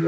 [0.00, 0.06] Os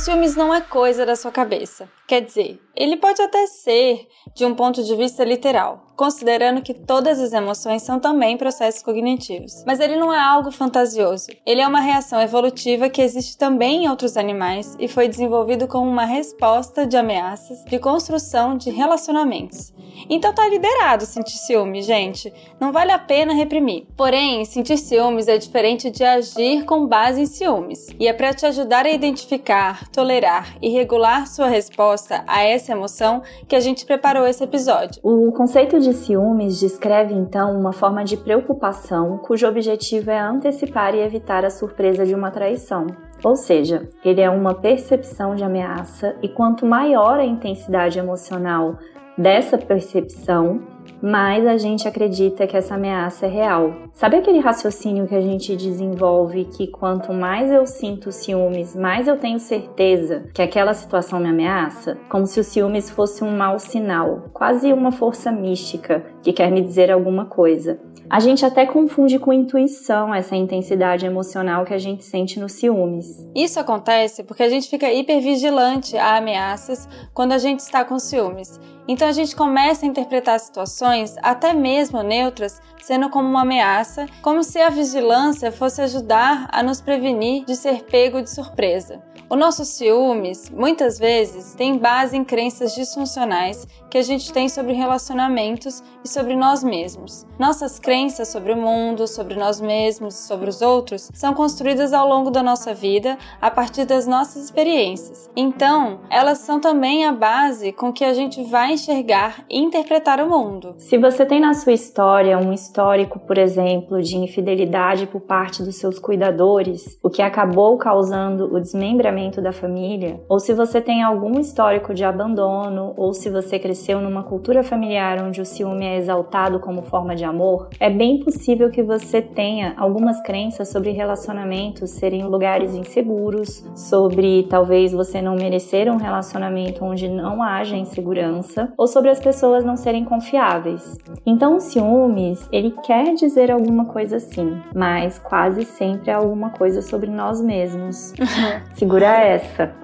[0.00, 1.90] ciúmes não é coisa da sua cabeça.
[2.06, 7.20] Quer dizer, ele pode até ser de um ponto de vista literal, considerando que todas
[7.20, 9.62] as emoções são também processos cognitivos.
[9.66, 11.26] Mas ele não é algo fantasioso.
[11.44, 15.88] Ele é uma reação evolutiva que existe também em outros animais e foi desenvolvido como
[15.88, 19.72] uma resposta de ameaças de construção de relacionamentos.
[20.08, 22.32] Então tá liberado sentir ciúme, gente.
[22.58, 23.86] Não vale a pena reprimir.
[23.96, 27.88] Porém, sentir ciúmes é diferente de agir com base em ciúmes.
[27.98, 33.22] E é para te ajudar a identificar, tolerar e regular sua resposta a essa emoção
[33.48, 35.00] que a gente preparou esse episódio.
[35.02, 41.00] O conceito de ciúmes descreve então uma forma de preocupação cujo objetivo é antecipar e
[41.00, 42.86] evitar a surpresa de uma traição.
[43.24, 48.78] Ou seja, ele é uma percepção de ameaça e quanto maior a intensidade emocional
[49.16, 50.60] dessa percepção,
[51.02, 53.74] mais a gente acredita que essa ameaça é real.
[53.92, 59.18] Sabe aquele raciocínio que a gente desenvolve que quanto mais eu sinto ciúmes, mais eu
[59.18, 61.98] tenho certeza que aquela situação me ameaça?
[62.08, 66.60] Como se o ciúmes fosse um mau sinal, quase uma força mística que quer me
[66.60, 67.80] dizer alguma coisa.
[68.08, 73.26] A gente até confunde com intuição essa intensidade emocional que a gente sente nos ciúmes.
[73.34, 78.60] Isso acontece porque a gente fica hipervigilante a ameaças quando a gente está com ciúmes.
[78.86, 80.91] Então a gente começa a interpretar situações,
[81.22, 86.80] até mesmo neutras, sendo como uma ameaça, como se a vigilância fosse ajudar a nos
[86.80, 89.00] prevenir de ser pego de surpresa.
[89.32, 94.74] O nosso ciúmes, muitas vezes, tem base em crenças disfuncionais que a gente tem sobre
[94.74, 97.26] relacionamentos e sobre nós mesmos.
[97.38, 102.06] Nossas crenças sobre o mundo, sobre nós mesmos e sobre os outros são construídas ao
[102.06, 105.30] longo da nossa vida a partir das nossas experiências.
[105.34, 110.28] Então, elas são também a base com que a gente vai enxergar e interpretar o
[110.28, 110.74] mundo.
[110.76, 115.76] Se você tem na sua história um histórico, por exemplo, de infidelidade por parte dos
[115.76, 121.38] seus cuidadores, o que acabou causando o desmembramento da família, ou se você tem algum
[121.38, 126.58] histórico de abandono, ou se você cresceu numa cultura familiar onde o ciúme é exaltado
[126.60, 132.24] como forma de amor, é bem possível que você tenha algumas crenças sobre relacionamentos serem
[132.24, 139.10] lugares inseguros, sobre talvez você não merecer um relacionamento onde não haja insegurança, ou sobre
[139.10, 140.96] as pessoas não serem confiáveis.
[141.26, 146.80] Então, o ciúmes, ele quer dizer alguma coisa assim, mas quase sempre é alguma coisa
[146.80, 148.14] sobre nós mesmos.
[148.74, 149.74] Segura essa.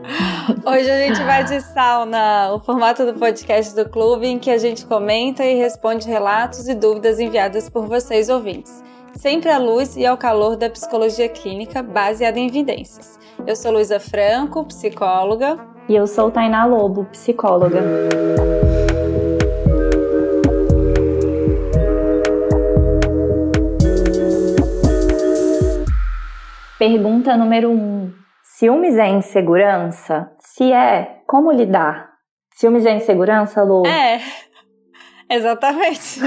[0.65, 4.59] Hoje a gente vai de sauna, o formato do podcast do clube em que a
[4.59, 8.85] gente comenta e responde relatos e dúvidas enviadas por vocês ouvintes.
[9.15, 13.19] Sempre à luz e ao calor da psicologia clínica baseada em evidências.
[13.45, 15.59] Eu sou Luísa Franco, psicóloga.
[15.89, 17.83] E eu sou Tainá Lobo, psicóloga.
[26.79, 27.75] Pergunta número 1.
[27.75, 28.13] Um.
[28.45, 30.31] Ciúmes é insegurança?
[30.39, 32.09] Se é, como lidar?
[32.55, 33.85] Ciúmes é insegurança, Lu?
[33.85, 34.21] É,
[35.29, 36.21] exatamente.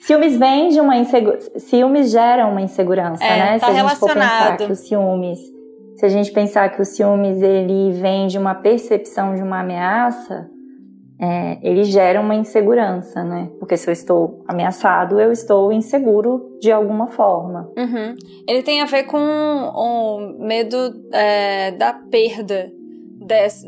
[0.00, 1.58] Ciúmes vem de uma insegurança.
[1.58, 3.58] Ciúmes gera uma insegurança, é, né?
[3.58, 3.98] Tá se a gente relacionado.
[3.98, 5.38] for pensar que o ciúmes.
[5.96, 10.50] Se a gente pensar que o ciúmes ele vem de uma percepção de uma ameaça,
[11.18, 13.50] é, ele gera uma insegurança, né?
[13.58, 17.70] Porque se eu estou ameaçado, eu estou inseguro de alguma forma.
[17.76, 18.14] Uhum.
[18.46, 20.76] Ele tem a ver com o medo
[21.12, 22.70] é, da perda,
[23.26, 23.66] desse,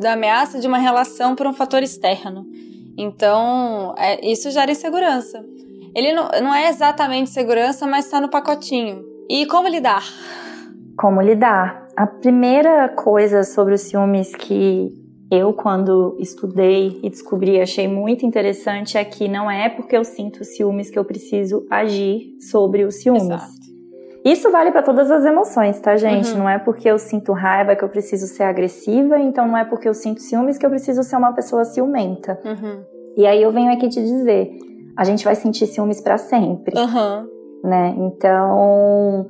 [0.00, 2.46] da ameaça de uma relação por um fator externo.
[2.96, 5.44] Então, é, isso gera insegurança.
[5.94, 9.04] Ele não, não é exatamente segurança, mas está no pacotinho.
[9.28, 10.04] E como lidar?
[10.96, 11.88] Como lidar?
[11.96, 14.99] A primeira coisa sobre os ciúmes que
[15.30, 20.44] eu, quando estudei e descobri, achei muito interessante é que não é porque eu sinto
[20.44, 23.22] ciúmes que eu preciso agir sobre os ciúmes.
[23.24, 23.60] Exato.
[24.24, 26.32] Isso vale para todas as emoções, tá, gente?
[26.32, 26.38] Uhum.
[26.40, 29.88] Não é porque eu sinto raiva que eu preciso ser agressiva, então não é porque
[29.88, 32.38] eu sinto ciúmes que eu preciso ser uma pessoa ciumenta.
[32.44, 32.82] Uhum.
[33.16, 34.50] E aí eu venho aqui te dizer,
[34.96, 37.28] a gente vai sentir ciúmes para sempre, Uhum.
[37.64, 37.94] né?
[37.96, 39.26] Então,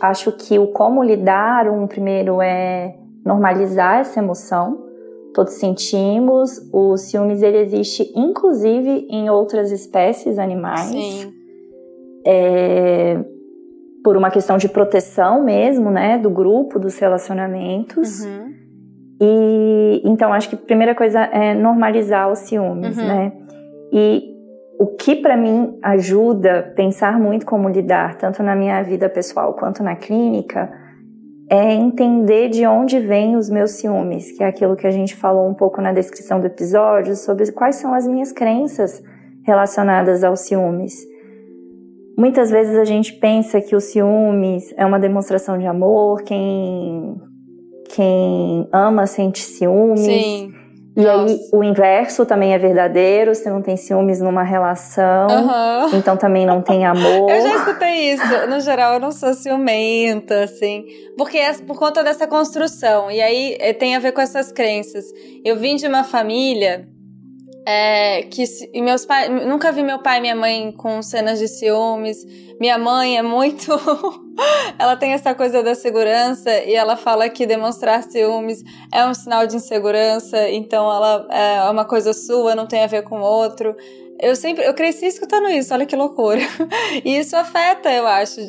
[0.00, 2.94] acho que o como lidar, um primeiro é
[3.24, 4.89] normalizar essa emoção.
[5.34, 11.32] Todos sentimos, o ciúmes ele existe inclusive em outras espécies animais Sim.
[12.26, 13.18] é,
[14.02, 18.24] por uma questão de proteção mesmo, né, do grupo, dos relacionamentos.
[18.24, 18.50] Uhum.
[19.22, 23.06] E então acho que a primeira coisa é normalizar os ciúmes, Uhum.
[23.06, 23.32] né?
[23.92, 24.30] E
[24.78, 29.52] o que para mim ajuda a pensar muito como lidar, tanto na minha vida pessoal
[29.52, 30.72] quanto na clínica,
[31.50, 35.48] é entender de onde vêm os meus ciúmes, que é aquilo que a gente falou
[35.48, 39.02] um pouco na descrição do episódio sobre quais são as minhas crenças
[39.42, 40.94] relacionadas aos ciúmes.
[42.16, 47.20] Muitas vezes a gente pensa que o ciúmes é uma demonstração de amor, quem,
[47.96, 50.00] quem ama sente ciúmes.
[50.00, 50.54] Sim.
[51.00, 51.32] E Nossa.
[51.32, 55.96] aí o inverso também é verdadeiro, você não tem ciúmes numa relação, uhum.
[55.98, 57.30] então também não tem amor.
[57.30, 58.46] Eu já escutei isso.
[58.48, 60.84] No geral, eu não sou ciumenta, assim,
[61.16, 63.10] porque é por conta dessa construção.
[63.10, 65.06] E aí eh, tem a ver com essas crenças.
[65.42, 66.86] Eu vim de uma família
[67.72, 68.42] é, que
[68.74, 72.26] e meus pais nunca vi meu pai e minha mãe com cenas de ciúmes.
[72.60, 73.70] Minha mãe é muito
[74.76, 79.46] ela tem essa coisa da segurança e ela fala que demonstrar ciúmes é um sinal
[79.46, 83.76] de insegurança, então ela é uma coisa sua, não tem a ver com o outro.
[84.20, 86.40] Eu sempre, eu cresci escutando isso, olha que loucura.
[87.04, 88.40] E isso afeta, eu acho,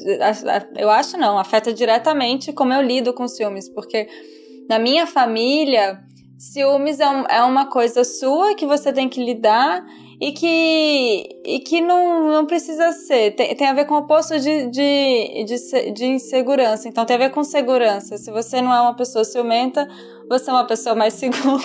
[0.75, 4.09] eu acho não, afeta diretamente como eu lido com ciúmes, porque
[4.67, 5.99] na minha família
[6.41, 9.85] ciúmes é, um, é uma coisa sua que você tem que lidar
[10.19, 13.35] e que, e que não, não precisa ser.
[13.35, 16.87] Tem, tem a ver com o oposto de, de, de, de insegurança.
[16.87, 18.17] Então tem a ver com segurança.
[18.17, 19.87] Se você não é uma pessoa ciumenta,
[20.27, 21.63] você é uma pessoa mais segura.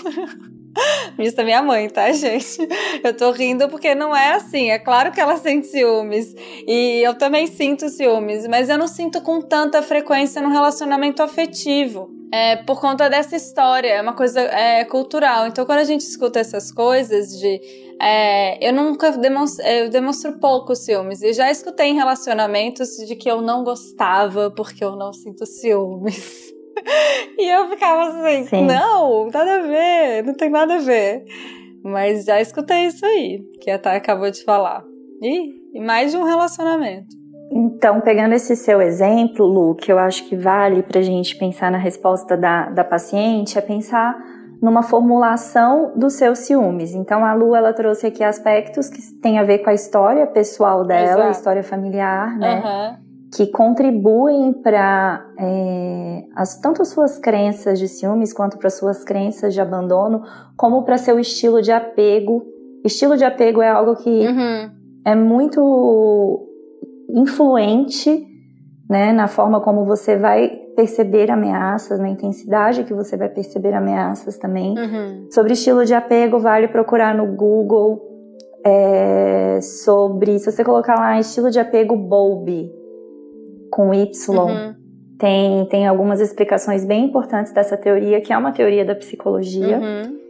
[1.18, 2.58] Isso é minha mãe, tá, gente?
[3.02, 4.70] Eu tô rindo porque não é assim.
[4.70, 6.34] É claro que ela sente ciúmes.
[6.66, 12.15] E eu também sinto ciúmes, mas eu não sinto com tanta frequência no relacionamento afetivo.
[12.32, 15.46] É por conta dessa história, é uma coisa é, cultural.
[15.46, 17.60] Então, quando a gente escuta essas coisas de.
[18.00, 21.22] É, eu nunca demonstro, eu demonstro pouco ciúmes.
[21.22, 26.52] E já escutei em relacionamentos de que eu não gostava porque eu não sinto ciúmes.
[27.38, 28.66] e eu ficava assim, Sim.
[28.66, 31.24] não, nada a ver, não tem nada a ver.
[31.82, 34.84] Mas já escutei isso aí, que a Thay acabou de falar.
[35.22, 37.25] E, e mais de um relacionamento.
[37.50, 41.70] Então, pegando esse seu exemplo, Lu, que eu acho que vale para a gente pensar
[41.70, 44.16] na resposta da, da paciente, é pensar
[44.60, 46.94] numa formulação dos seus ciúmes.
[46.94, 50.84] Então, a Lu, ela trouxe aqui aspectos que têm a ver com a história pessoal
[50.84, 51.28] dela, Exato.
[51.28, 52.62] a história familiar, né?
[52.64, 59.04] Uhum que contribuem para é, as, tanto as suas crenças de ciúmes quanto para suas
[59.04, 60.22] crenças de abandono,
[60.56, 62.44] como para seu estilo de apego.
[62.84, 64.70] Estilo de apego é algo que uhum.
[65.04, 66.45] é muito
[67.08, 68.26] influente
[68.88, 74.36] né, na forma como você vai perceber ameaças, na intensidade que você vai perceber ameaças
[74.38, 74.78] também.
[74.78, 75.26] Uhum.
[75.30, 78.02] Sobre estilo de apego, vale procurar no Google
[78.64, 82.70] é, sobre, se você colocar lá estilo de apego Bowlby,
[83.70, 84.38] com Y.
[84.38, 84.74] Uhum.
[85.18, 89.78] Tem, tem algumas explicações bem importantes dessa teoria, que é uma teoria da psicologia.
[89.78, 90.25] Uhum.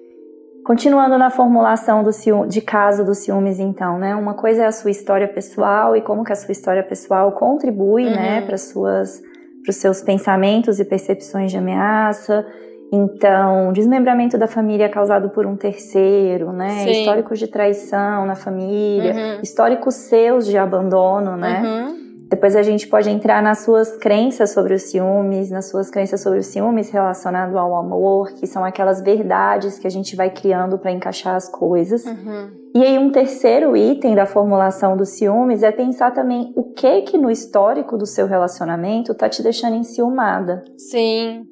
[0.66, 4.16] Continuando na formulação do ciúme, de caso dos ciúmes, então, né?
[4.16, 8.06] Uma coisa é a sua história pessoal e como que a sua história pessoal contribui,
[8.06, 8.16] né, uhum.
[8.16, 9.22] né, para suas,
[9.62, 12.44] para os seus pensamentos e percepções de ameaça.
[12.92, 16.70] Então, desmembramento da família causado por um terceiro, né?
[16.82, 16.90] Sim.
[16.90, 19.42] Históricos de traição na família, uhum.
[19.44, 21.62] históricos seus de abandono, né?
[21.62, 22.05] Uhum.
[22.28, 26.40] Depois a gente pode entrar nas suas crenças sobre os ciúmes, nas suas crenças sobre
[26.40, 30.90] os ciúmes relacionado ao amor, que são aquelas verdades que a gente vai criando para
[30.90, 32.04] encaixar as coisas.
[32.04, 32.50] Uhum.
[32.74, 37.16] E aí um terceiro item da formulação dos ciúmes é pensar também o que que
[37.16, 40.64] no histórico do seu relacionamento tá te deixando enciumada.
[40.76, 41.46] Sim.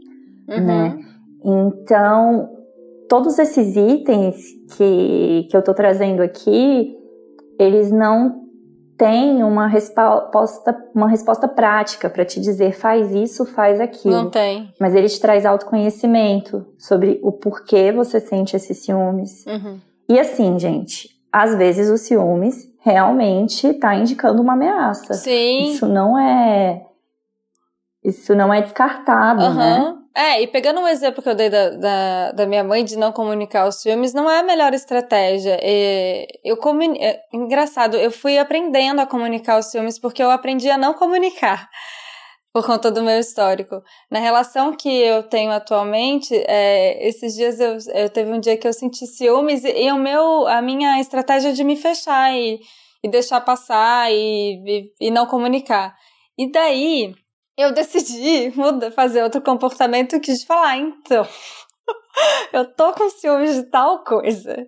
[0.49, 0.65] Uhum.
[0.65, 0.99] Né?
[1.45, 2.49] Então,
[3.09, 4.37] todos esses itens
[4.77, 6.97] que, que eu tô trazendo aqui,
[7.61, 8.44] eles não
[9.05, 14.15] tem uma resposta, uma resposta prática para te dizer faz isso, faz aquilo.
[14.15, 14.73] Não tem.
[14.81, 19.45] Mas ele te traz autoconhecimento sobre o porquê você sente esses ciúmes.
[19.45, 19.79] Uhum.
[20.09, 25.13] E assim, gente, às vezes o ciúmes realmente está indicando uma ameaça.
[25.13, 25.73] Sim.
[25.73, 26.87] Isso não é.
[28.03, 29.55] Isso não é descartado, uhum.
[29.55, 29.94] né?
[30.17, 33.11] É, e pegando um exemplo que eu dei da, da, da, minha mãe de não
[33.11, 35.59] comunicar os filmes, não é a melhor estratégia.
[36.45, 37.03] Eu comuni...
[37.03, 41.69] É, engraçado, eu fui aprendendo a comunicar os filmes porque eu aprendi a não comunicar
[42.55, 43.83] por conta do meu histórico.
[44.09, 48.69] Na relação que eu tenho atualmente, é, esses dias eu, eu teve um dia que
[48.69, 52.61] eu senti ciúmes e, e o meu, a minha estratégia de me fechar e,
[53.03, 55.93] e deixar passar e, e, e não comunicar.
[56.39, 57.15] E daí
[57.57, 58.53] eu decidi
[58.95, 61.27] fazer outro comportamento que de falar, então.
[62.53, 64.67] eu tô com ciúmes de tal coisa.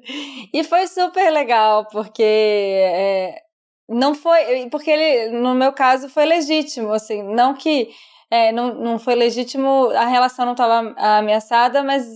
[0.53, 3.41] E foi super legal, porque é,
[3.89, 4.69] não foi.
[4.71, 7.23] Porque ele, no meu caso, foi legítimo, assim.
[7.23, 7.91] Não que
[8.31, 12.07] é, não, não foi legítimo, a relação não estava ameaçada, mas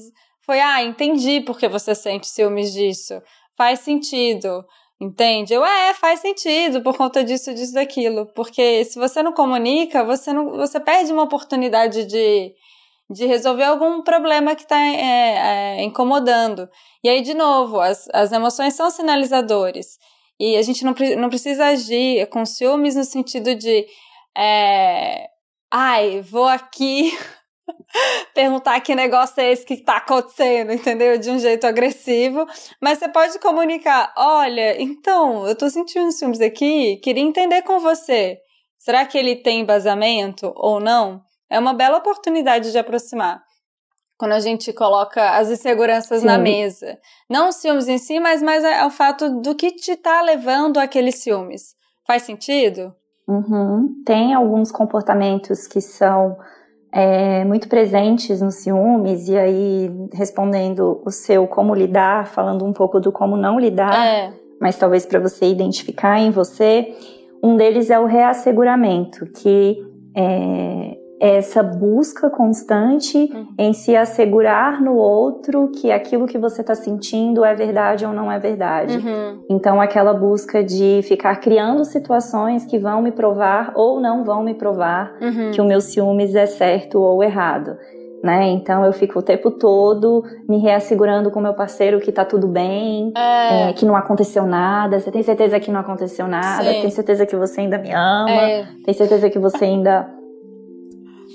[0.42, 3.20] foi, ah, entendi porque você sente ciúmes disso.
[3.56, 4.64] Faz sentido.
[5.00, 5.54] Entende?
[5.54, 8.26] Eu, é, faz sentido por conta disso, disso, daquilo.
[8.34, 12.54] Porque se você não comunica, você, não, você perde uma oportunidade de,
[13.08, 16.68] de resolver algum problema que está é, é, incomodando.
[17.02, 19.98] E aí, de novo, as, as emoções são sinalizadores.
[20.38, 23.86] E a gente não, não precisa agir com ciúmes no sentido de.
[24.36, 25.30] É,
[25.72, 27.16] Ai, vou aqui
[28.34, 31.18] perguntar que negócio é esse que tá acontecendo, entendeu?
[31.18, 32.46] De um jeito agressivo.
[32.80, 38.38] Mas você pode comunicar: olha, então, eu tô sentindo ciúmes aqui, queria entender com você.
[38.78, 41.22] Será que ele tem embasamento ou não?
[41.50, 43.42] É uma bela oportunidade de aproximar.
[44.18, 46.26] Quando a gente coloca as inseguranças Sim.
[46.26, 46.98] na mesa.
[47.28, 50.78] Não os ciúmes em si, mas mais é o fato do que te tá levando
[50.78, 51.74] àqueles ciúmes.
[52.06, 52.94] Faz sentido?
[53.26, 54.02] Uhum.
[54.04, 56.36] Tem alguns comportamentos que são
[56.92, 62.98] é, muito presentes nos ciúmes, e aí respondendo o seu como lidar, falando um pouco
[63.00, 64.32] do como não lidar, é.
[64.60, 66.92] mas talvez para você identificar em você,
[67.42, 69.78] um deles é o reasseguramento, que
[70.14, 73.48] é, essa busca constante uhum.
[73.58, 78.32] em se assegurar no outro que aquilo que você está sentindo é verdade ou não
[78.32, 78.96] é verdade.
[78.96, 79.44] Uhum.
[79.50, 84.54] Então, aquela busca de ficar criando situações que vão me provar ou não vão me
[84.54, 85.50] provar uhum.
[85.50, 87.76] que o meu ciúmes é certo ou errado.
[88.22, 88.50] Né?
[88.50, 93.14] Então eu fico o tempo todo me reassegurando com meu parceiro que tá tudo bem,
[93.16, 93.70] é.
[93.70, 95.00] É, que não aconteceu nada.
[95.00, 96.70] Você tem certeza que não aconteceu nada?
[96.70, 96.82] Sim.
[96.82, 98.30] Tem certeza que você ainda me ama?
[98.30, 98.66] É.
[98.84, 100.19] Tem certeza que você ainda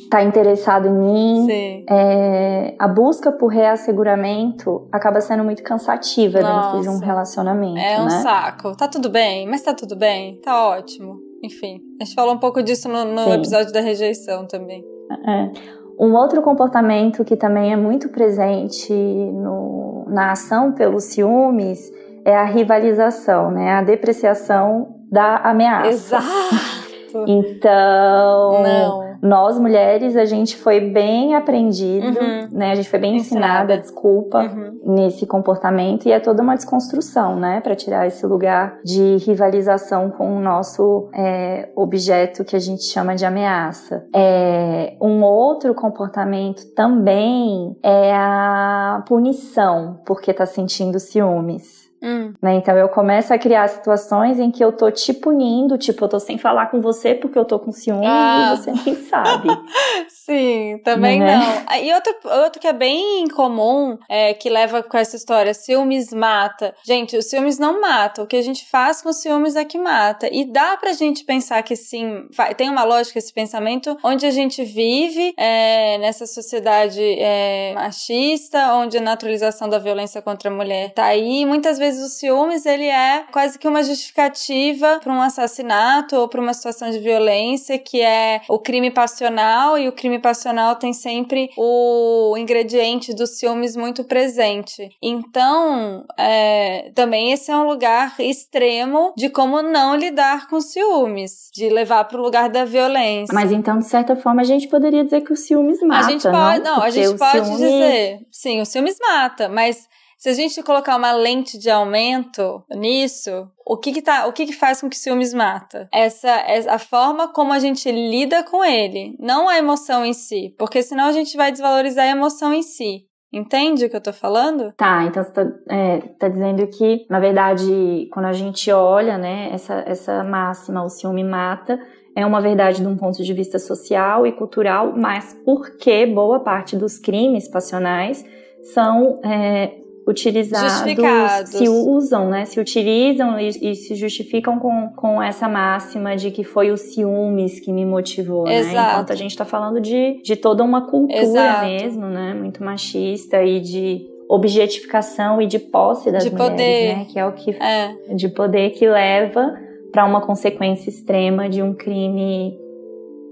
[0.10, 1.86] tá interessado em mim.
[1.90, 6.78] É, a busca por reasseguramento acaba sendo muito cansativa Nossa.
[6.78, 7.78] dentro de um relacionamento.
[7.78, 8.10] É um né?
[8.22, 8.76] saco.
[8.76, 11.20] Tá tudo bem, mas tá tudo bem, tá ótimo.
[11.44, 14.84] Enfim, a gente falou um pouco disso no, no episódio da rejeição também.
[15.28, 15.52] É.
[16.00, 21.92] Um outro comportamento que também é muito presente no, na ação pelos ciúmes
[22.26, 23.74] é a rivalização, né?
[23.74, 26.18] A depreciação da ameaça.
[26.18, 26.86] Exato.
[27.28, 32.48] Então, Não nós mulheres, a gente foi bem aprendido, uhum.
[32.52, 32.72] né?
[32.72, 34.80] A gente foi bem ensinada, desculpa, uhum.
[34.86, 37.60] nesse comportamento e é toda uma desconstrução, né?
[37.60, 43.16] Para tirar esse lugar de rivalização com o nosso é, objeto que a gente chama
[43.16, 44.06] de ameaça.
[44.16, 51.85] É, um outro comportamento também é a punição, porque tá sentindo ciúmes.
[52.06, 52.34] Hum.
[52.40, 52.56] Né?
[52.56, 56.20] Então eu começo a criar situações em que eu tô te punindo, tipo, eu tô
[56.20, 58.54] sem falar com você porque eu tô com ciúmes ah.
[58.54, 59.48] e você nem sabe.
[60.08, 61.38] Sim, também né?
[61.38, 61.64] não.
[61.68, 66.12] Ah, e outro, outro que é bem comum, é, que leva com essa história, ciúmes
[66.12, 66.74] mata.
[66.84, 68.24] Gente, os ciúmes não matam.
[68.24, 70.28] O que a gente faz com os ciúmes é que mata.
[70.32, 74.64] E dá pra gente pensar que sim, tem uma lógica esse pensamento, onde a gente
[74.64, 81.06] vive é, nessa sociedade é, machista, onde a naturalização da violência contra a mulher tá
[81.06, 86.16] aí, muitas vezes vezes o ciúmes ele é quase que uma justificativa para um assassinato
[86.16, 90.76] ou para uma situação de violência que é o crime passional e o crime passional
[90.76, 94.90] tem sempre o ingrediente dos ciúmes muito presente.
[95.02, 101.70] Então, é, também esse é um lugar extremo de como não lidar com ciúmes, de
[101.70, 103.34] levar para o lugar da violência.
[103.34, 106.06] Mas então, de certa forma, a gente poderia dizer que o ciúmes mata.
[106.06, 107.60] A gente pode, não, não a gente pode ciúmes...
[107.60, 109.88] dizer, sim, o ciúmes mata, mas
[110.18, 114.46] se a gente colocar uma lente de aumento nisso, o que que, tá, o que
[114.46, 115.88] que faz com que ciúmes mata?
[115.94, 120.56] Essa é a forma como a gente lida com ele, não a emoção em si,
[120.58, 123.06] porque senão a gente vai desvalorizar a emoção em si.
[123.34, 124.72] Entende o que eu tô falando?
[124.78, 129.50] Tá, então você tá, é, tá dizendo que, na verdade, quando a gente olha, né,
[129.52, 131.78] essa, essa máxima, o ciúme mata,
[132.16, 136.78] é uma verdade de um ponto de vista social e cultural, mas porque boa parte
[136.78, 138.26] dos crimes passionais
[138.74, 142.46] são é, utilizados, se usam, né?
[142.46, 147.60] Se utilizam e, e, se justificam com, com essa máxima de que foi o ciúmes
[147.60, 148.60] que me motivou, né?
[148.60, 148.76] Exato.
[148.76, 148.92] né?
[148.92, 151.66] Enquanto a gente tá falando de, de toda uma cultura Exato.
[151.66, 152.34] mesmo, né?
[152.34, 156.98] Muito machista e de objetificação e de posse das de mulheres, poder.
[156.98, 157.06] né?
[157.10, 158.14] Que é o que é.
[158.14, 159.54] de poder que leva
[159.92, 162.58] para uma consequência extrema de um crime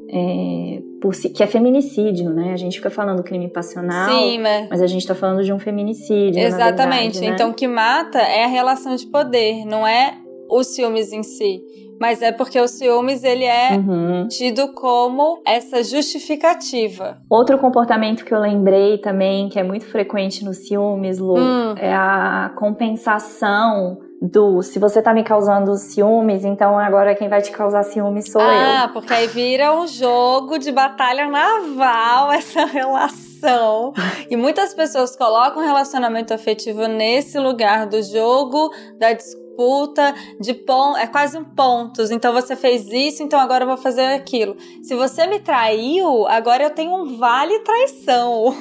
[0.09, 2.53] é, por, que é feminicídio, né?
[2.53, 4.69] A gente fica falando crime passional, Sim, mas...
[4.69, 6.41] mas a gente está falando de um feminicídio.
[6.41, 7.19] Exatamente.
[7.19, 7.33] Verdade, né?
[7.33, 10.17] Então, o que mata é a relação de poder, não é
[10.49, 11.61] os ciúmes em si.
[11.99, 14.29] Mas é porque o ciúmes ele é uhum.
[14.29, 17.17] tido como essa justificativa.
[17.29, 21.75] Outro comportamento que eu lembrei também, que é muito frequente no ciúmes, Lu, hum.
[21.77, 27.51] é a compensação do se você tá me causando ciúmes, então agora quem vai te
[27.51, 28.85] causar ciúmes sou ah, eu.
[28.85, 33.91] Ah, porque aí vira um jogo de batalha naval essa relação.
[34.29, 40.95] e muitas pessoas colocam o relacionamento afetivo nesse lugar do jogo, da disputa, de pon
[40.95, 42.09] é quase um pontos.
[42.09, 44.55] Então você fez isso, então agora eu vou fazer aquilo.
[44.83, 48.55] Se você me traiu, agora eu tenho um vale traição.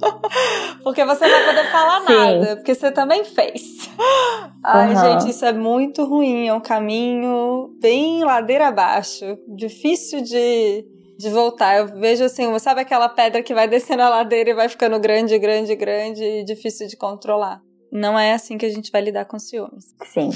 [0.84, 2.14] porque você não vai poder falar Sim.
[2.14, 3.81] nada, porque você também fez.
[4.64, 5.00] Ai, uhum.
[5.00, 6.46] gente, isso é muito ruim.
[6.46, 9.24] É um caminho bem ladeira abaixo.
[9.48, 10.84] Difícil de,
[11.18, 11.78] de voltar.
[11.78, 15.38] Eu vejo assim, sabe aquela pedra que vai descendo a ladeira e vai ficando grande,
[15.38, 17.60] grande, grande e difícil de controlar.
[17.90, 19.94] Não é assim que a gente vai lidar com ciúmes.
[20.04, 20.30] Sim.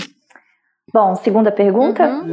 [0.92, 2.06] Bom, segunda pergunta.
[2.06, 2.26] Uhum.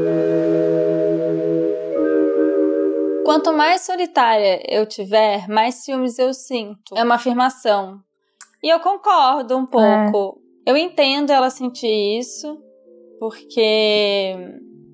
[3.24, 6.96] Quanto mais solitária eu tiver, mais ciúmes eu sinto.
[6.96, 8.02] É uma afirmação.
[8.62, 10.40] E eu concordo um pouco.
[10.40, 10.43] É.
[10.65, 12.58] Eu entendo ela sentir isso,
[13.20, 14.36] porque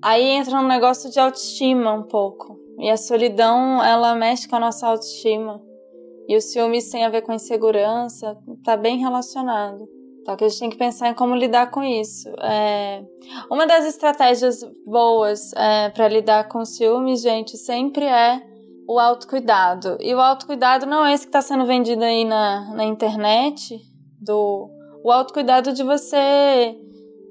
[0.02, 2.58] aí entra um negócio de autoestima um pouco.
[2.78, 5.62] E a solidão, ela mexe com a nossa autoestima.
[6.28, 9.88] E o ciúmes tem a ver com insegurança, tá bem relacionado.
[10.24, 12.28] Só que a gente tem que pensar em como lidar com isso.
[12.42, 13.04] É...
[13.50, 18.42] Uma das estratégias boas é, para lidar com ciúmes, gente, sempre é
[18.88, 19.96] o autocuidado.
[20.00, 23.78] E o autocuidado não é esse que está sendo vendido aí na, na internet,
[24.20, 24.68] do
[25.02, 26.76] o autocuidado de você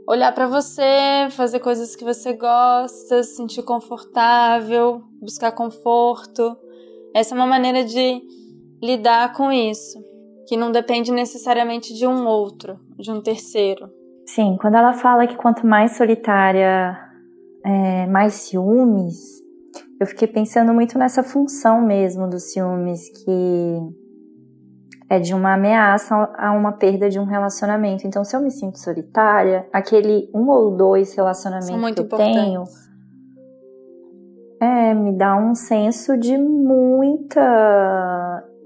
[0.08, 6.58] olhar para você, fazer coisas que você gosta, se sentir confortável, buscar conforto.
[7.14, 8.22] Essa é uma maneira de
[8.82, 10.00] lidar com isso
[10.50, 13.88] que não depende necessariamente de um outro, de um terceiro.
[14.26, 16.98] Sim, quando ela fala que quanto mais solitária,
[17.64, 19.16] é, mais ciúmes,
[20.02, 23.80] eu fiquei pensando muito nessa função mesmo dos ciúmes, que
[25.10, 28.06] é de uma ameaça a uma perda de um relacionamento.
[28.06, 32.64] Então, se eu me sinto solitária, aquele um ou dois relacionamentos que eu tenho,
[34.62, 37.42] é, me dá um senso de muita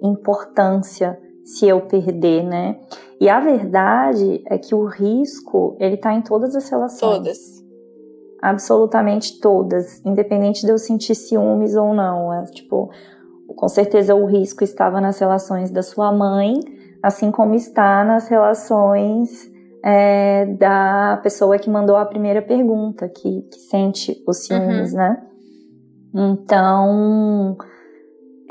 [0.02, 2.80] importância se eu perder, né?
[3.20, 7.18] E a verdade é que o risco, ele tá em todas as relações.
[7.18, 7.64] Todas.
[8.42, 12.34] Absolutamente todas, independente de eu sentir ciúmes ou não.
[12.34, 12.90] É, tipo,
[13.64, 16.60] com certeza o risco estava nas relações da sua mãe,
[17.02, 19.50] assim como está nas relações
[19.82, 24.98] é, da pessoa que mandou a primeira pergunta, que, que sente os ciúmes, uhum.
[24.98, 25.24] né?
[26.14, 27.58] Então,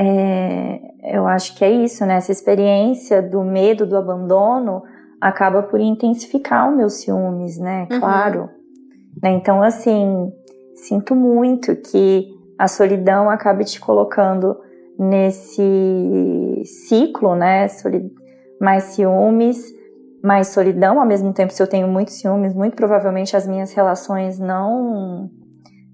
[0.00, 0.80] é,
[1.14, 2.14] eu acho que é isso, né?
[2.14, 4.82] Essa experiência do medo, do abandono,
[5.20, 7.86] acaba por intensificar os meus ciúmes, né?
[7.92, 8.00] Uhum.
[8.00, 8.48] Claro.
[9.22, 9.32] Né?
[9.32, 10.32] Então, assim,
[10.74, 14.56] sinto muito que a solidão acabe te colocando
[15.02, 17.66] nesse ciclo, né?
[18.60, 19.58] Mais ciúmes,
[20.22, 21.00] mais solidão.
[21.00, 25.28] Ao mesmo tempo, se eu tenho muitos ciúmes, muito provavelmente as minhas relações não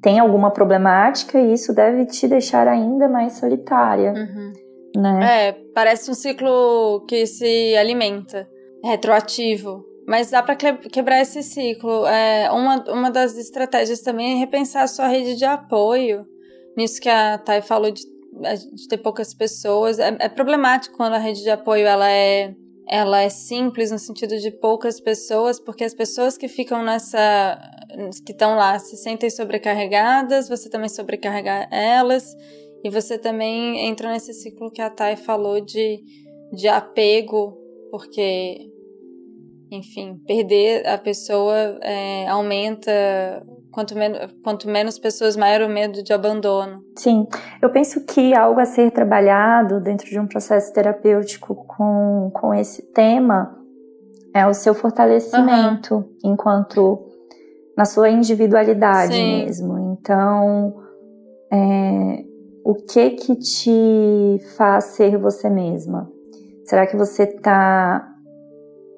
[0.02, 4.12] tem alguma problemática e isso deve te deixar ainda mais solitária.
[4.12, 4.52] Uhum.
[5.00, 5.48] Né?
[5.48, 8.48] É, parece um ciclo que se alimenta,
[8.84, 9.84] retroativo.
[10.06, 12.06] Mas dá para quebrar esse ciclo.
[12.06, 16.24] É, uma, uma das estratégias também é repensar a sua rede de apoio.
[16.76, 18.00] Nisso que a Thay falou de,
[18.72, 19.98] de ter poucas pessoas.
[19.98, 22.54] É, é problemático quando a rede de apoio ela é
[22.90, 27.58] ela é simples no sentido de poucas pessoas, porque as pessoas que ficam nessa.
[28.24, 32.34] que estão lá se sentem sobrecarregadas, você também sobrecarrega elas,
[32.82, 36.02] e você também entra nesse ciclo que a Thay falou de,
[36.52, 37.58] de apego,
[37.90, 38.70] porque,
[39.70, 46.12] enfim, perder a pessoa é, aumenta Quanto, men quanto menos pessoas, maior o medo de
[46.12, 46.82] abandono.
[46.96, 47.26] Sim,
[47.60, 52.82] eu penso que algo a ser trabalhado dentro de um processo terapêutico com, com esse
[52.92, 53.56] tema
[54.34, 56.04] é o seu fortalecimento uhum.
[56.24, 57.06] enquanto
[57.76, 59.44] na sua individualidade Sim.
[59.44, 59.96] mesmo.
[60.00, 60.74] Então,
[61.52, 62.24] é,
[62.64, 66.10] o que que te faz ser você mesma?
[66.64, 68.06] Será que você está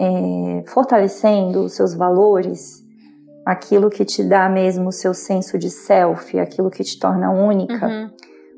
[0.00, 2.82] é, fortalecendo os seus valores?
[3.44, 7.86] Aquilo que te dá mesmo o seu senso de self, aquilo que te torna única.
[7.86, 8.10] Uhum.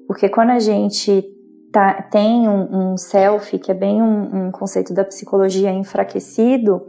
[0.07, 1.25] Porque quando a gente
[1.73, 6.83] tá, tem um, um, self, que é bem um, um conceito da psicologia enfraquecido,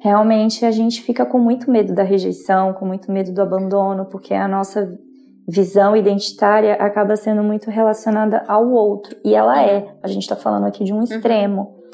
[0.00, 4.34] realmente a gente fica com muito medo da rejeição, com muito medo do abandono, porque
[4.34, 4.98] a nossa
[5.46, 9.16] visão identitária acaba sendo muito relacionada ao outro.
[9.24, 9.94] E ela é.
[10.02, 11.02] A gente está falando aqui de um uhum.
[11.04, 11.60] extremo.
[11.60, 11.84] Uhum.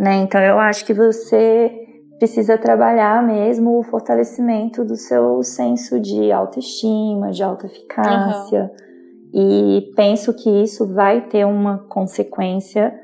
[0.00, 0.16] Né?
[0.16, 1.83] Então eu acho que você
[2.18, 8.62] precisa trabalhar mesmo o fortalecimento do seu senso de autoestima, de autoeficácia.
[8.62, 8.94] Uhum.
[9.36, 12.94] E penso que isso vai ter uma consequência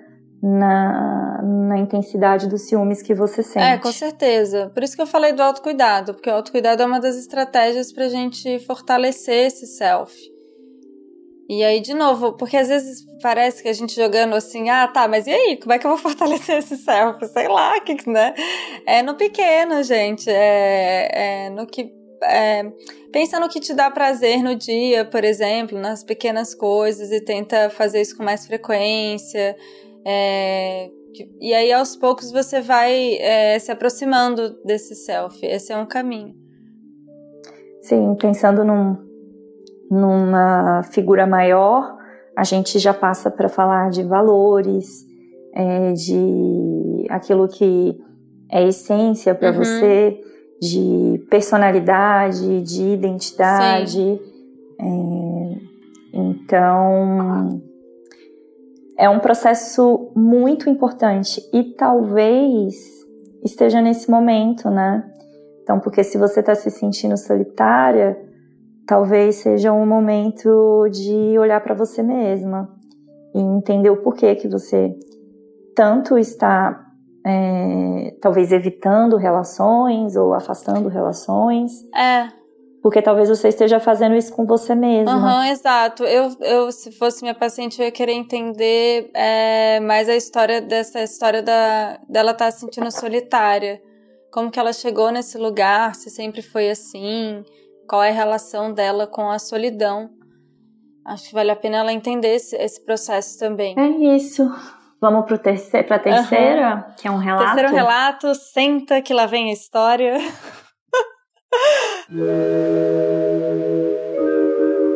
[0.42, 3.64] na, na intensidade dos ciúmes que você sente.
[3.64, 4.70] É, com certeza.
[4.72, 8.04] Por isso que eu falei do autocuidado, porque o autocuidado é uma das estratégias para
[8.04, 10.14] a gente fortalecer esse self.
[11.52, 15.08] E aí, de novo, porque às vezes parece que a gente jogando assim, ah, tá,
[15.08, 15.56] mas e aí?
[15.56, 17.26] Como é que eu vou fortalecer esse self?
[17.26, 18.32] Sei lá, que, né?
[18.86, 20.30] É no pequeno, gente.
[20.30, 21.08] É,
[21.46, 21.92] é no que.
[22.22, 22.70] É,
[23.12, 27.68] pensa no que te dá prazer no dia, por exemplo, nas pequenas coisas e tenta
[27.68, 29.56] fazer isso com mais frequência.
[30.06, 30.88] É,
[31.40, 35.44] E aí, aos poucos, você vai é, se aproximando desse self.
[35.44, 36.32] Esse é um caminho.
[37.82, 39.09] Sim, pensando num,
[39.90, 41.96] numa figura maior,
[42.36, 45.04] a gente já passa para falar de valores,
[45.54, 47.98] é, de aquilo que
[48.50, 49.58] é essência para uhum.
[49.58, 50.20] você,
[50.60, 54.20] de personalidade, de identidade.
[54.80, 55.56] É,
[56.12, 57.60] então,
[58.96, 62.74] é um processo muito importante e talvez
[63.44, 65.04] esteja nesse momento, né?
[65.62, 68.29] Então, porque se você está se sentindo solitária,
[68.90, 72.68] talvez seja um momento de olhar para você mesma
[73.32, 74.92] e entender o porquê que você
[75.76, 76.88] tanto está
[77.24, 81.70] é, talvez evitando relações ou afastando relações.
[81.94, 82.30] É.
[82.82, 85.14] Porque talvez você esteja fazendo isso com você mesma.
[85.14, 86.02] Uhum, exato.
[86.02, 91.00] Eu, eu, se fosse minha paciente, eu ia querer entender é, mais a história dessa
[91.00, 93.80] história da, dela estar tá se sentindo solitária.
[94.32, 97.44] Como que ela chegou nesse lugar, se sempre foi assim,
[97.90, 100.10] qual é a relação dela com a solidão.
[101.04, 103.74] Acho que vale a pena ela entender esse, esse processo também.
[103.76, 104.48] É isso.
[105.00, 106.94] Vamos para terceiro, a terceira, uhum.
[106.96, 107.46] que é um relato.
[107.46, 110.18] Terceiro relato, senta que lá vem a história.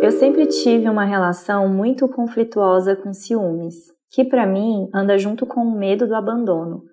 [0.00, 3.74] Eu sempre tive uma relação muito conflituosa com ciúmes,
[4.08, 6.84] que para mim anda junto com o medo do abandono,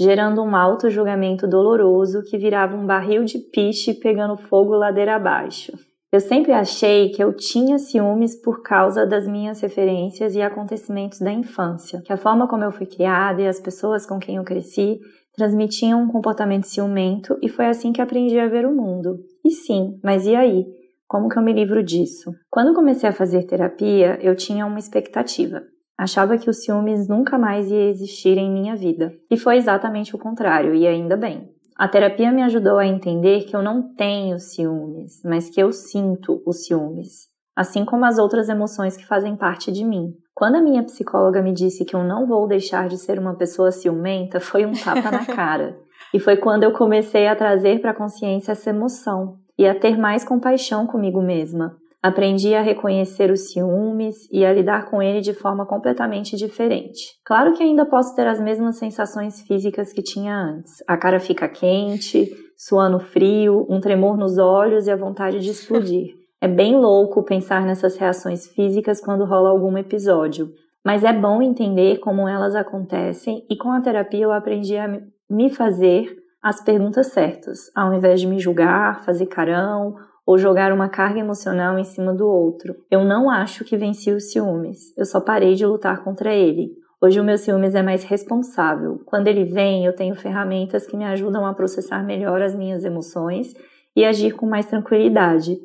[0.00, 5.72] gerando um auto-julgamento doloroso que virava um barril de piche pegando fogo ladeira abaixo.
[6.10, 11.30] Eu sempre achei que eu tinha ciúmes por causa das minhas referências e acontecimentos da
[11.30, 14.98] infância, que a forma como eu fui criada e as pessoas com quem eu cresci
[15.36, 19.18] transmitiam um comportamento ciumento e foi assim que aprendi a ver o mundo.
[19.44, 20.64] E sim, mas e aí?
[21.06, 22.32] Como que eu me livro disso?
[22.48, 25.62] Quando comecei a fazer terapia, eu tinha uma expectativa.
[26.00, 29.12] Achava que os ciúmes nunca mais ia existir em minha vida.
[29.30, 31.50] E foi exatamente o contrário, e ainda bem.
[31.76, 36.42] A terapia me ajudou a entender que eu não tenho ciúmes, mas que eu sinto
[36.46, 40.14] os ciúmes, assim como as outras emoções que fazem parte de mim.
[40.34, 43.70] Quando a minha psicóloga me disse que eu não vou deixar de ser uma pessoa
[43.70, 45.78] ciumenta, foi um tapa na cara.
[46.14, 49.98] E foi quando eu comecei a trazer para a consciência essa emoção e a ter
[49.98, 51.76] mais compaixão comigo mesma.
[52.02, 57.18] Aprendi a reconhecer os ciúmes e a lidar com ele de forma completamente diferente.
[57.24, 60.82] Claro que ainda posso ter as mesmas sensações físicas que tinha antes.
[60.88, 66.18] A cara fica quente, suando frio, um tremor nos olhos e a vontade de explodir.
[66.42, 70.50] É bem louco pensar nessas reações físicas quando rola algum episódio,
[70.82, 74.88] mas é bom entender como elas acontecem e com a terapia eu aprendi a
[75.28, 79.96] me fazer as perguntas certas, ao invés de me julgar, fazer carão
[80.30, 82.76] ou jogar uma carga emocional em cima do outro.
[82.88, 86.70] Eu não acho que venci os ciúmes, eu só parei de lutar contra ele.
[87.02, 89.02] Hoje o meu ciúmes é mais responsável.
[89.04, 93.54] Quando ele vem, eu tenho ferramentas que me ajudam a processar melhor as minhas emoções
[93.96, 95.58] e agir com mais tranquilidade.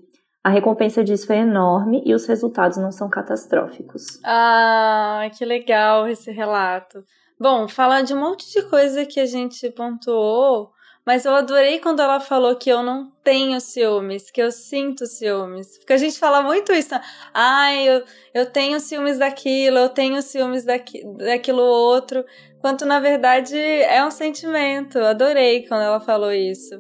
[0.44, 4.20] A recompensa disso é enorme e os resultados não são catastróficos.
[4.26, 7.04] Ah, que legal esse relato.
[7.40, 10.72] Bom, falar de um monte de coisa que a gente pontuou,
[11.06, 15.78] mas eu adorei quando ela falou que eu não tenho ciúmes, que eu sinto ciúmes.
[15.78, 16.92] Porque a gente fala muito isso.
[16.92, 17.02] Né?
[17.32, 22.26] Ai, eu, eu tenho ciúmes daquilo, eu tenho ciúmes daqui, daquilo outro.
[22.60, 24.98] Quanto na verdade é um sentimento.
[24.98, 26.76] Adorei quando ela falou isso.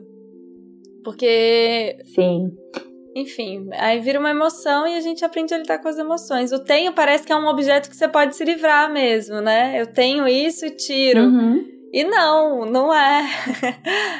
[1.03, 1.97] Porque.
[2.15, 2.51] Sim.
[3.15, 6.51] Enfim, aí vira uma emoção e a gente aprende a lidar com as emoções.
[6.51, 9.79] O tenho parece que é um objeto que você pode se livrar mesmo, né?
[9.79, 11.21] Eu tenho isso e tiro.
[11.21, 11.74] Uhum.
[11.95, 13.25] E não, não é.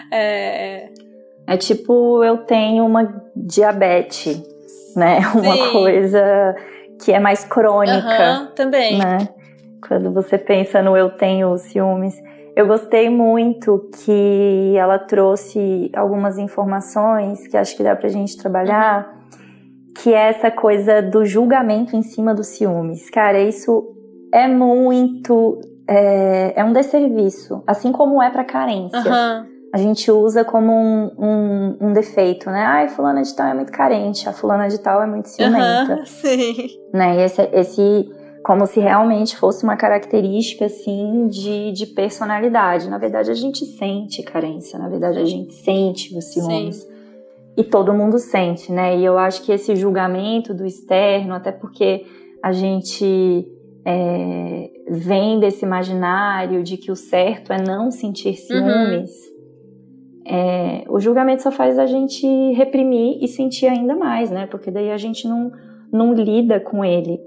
[0.09, 0.89] é.
[1.45, 4.41] É tipo, eu tenho uma diabetes,
[4.95, 5.19] né?
[5.35, 5.71] Uma Sim.
[5.73, 6.55] coisa
[7.03, 8.39] que é mais crônica.
[8.39, 8.97] Uhum, também.
[8.97, 9.27] Né?
[9.85, 12.15] Quando você pensa no eu tenho ciúmes.
[12.55, 19.13] Eu gostei muito que ela trouxe algumas informações que acho que dá pra gente trabalhar,
[20.01, 23.09] que é essa coisa do julgamento em cima dos ciúmes.
[23.09, 23.93] Cara, isso
[24.33, 25.59] é muito.
[25.87, 28.99] É, é um desserviço, assim como é pra carência.
[28.99, 29.55] Uhum.
[29.73, 32.63] A gente usa como um, um, um, defeito, né?
[32.63, 35.97] Ai, fulana de tal é muito carente, a fulana de tal é muito ciumenta.
[35.97, 36.67] Uhum, sim.
[36.93, 37.17] Né?
[37.17, 38.09] E esse, esse
[38.45, 42.87] como se realmente fosse uma característica assim de, de personalidade.
[42.89, 46.77] Na verdade, a gente sente carência, na verdade, a gente sente os ciúmes.
[46.77, 46.95] Sim.
[47.57, 48.97] E todo mundo sente, né?
[48.97, 52.05] E eu acho que esse julgamento do externo, até porque
[52.43, 53.47] a gente
[53.85, 58.35] é, vem desse imaginário de que o certo é não sentir uhum.
[58.35, 60.35] ciúmes, uhum.
[60.35, 64.47] é, o julgamento só faz a gente reprimir e sentir ainda mais, né?
[64.47, 65.51] Porque daí a gente não,
[65.91, 67.21] não lida com ele.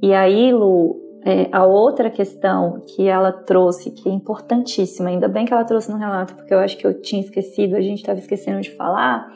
[0.00, 5.44] E aí, Lu, é, a outra questão que ela trouxe, que é importantíssima, ainda bem
[5.44, 8.18] que ela trouxe no relato, porque eu acho que eu tinha esquecido, a gente estava
[8.18, 9.30] esquecendo de falar,